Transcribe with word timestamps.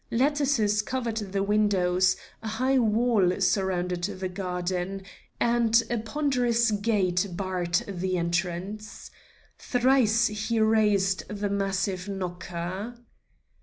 Lattices 0.09 0.81
covered 0.81 1.17
the 1.17 1.43
windows, 1.43 2.17
a 2.41 2.47
high 2.47 2.79
wall 2.79 3.39
surrounded 3.39 4.05
the 4.05 4.29
garden, 4.29 5.03
and 5.39 5.83
a 5.91 5.99
ponderous 5.99 6.71
gate 6.71 7.27
barred 7.33 7.83
the 7.87 8.17
entrance. 8.17 9.11
Thrice 9.59 10.25
he 10.25 10.59
raised 10.59 11.27
the 11.27 11.51
massive 11.51 12.07
knocker. 12.09 12.95